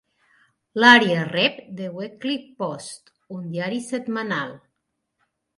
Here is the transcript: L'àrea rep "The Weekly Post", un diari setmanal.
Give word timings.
L'àrea 0.83 1.25
rep 1.27 1.59
"The 1.81 1.91
Weekly 1.99 2.39
Post", 2.63 3.15
un 3.39 3.47
diari 3.53 3.85
setmanal. 3.93 4.57